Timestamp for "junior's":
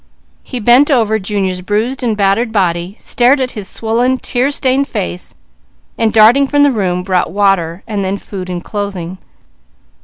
1.19-1.61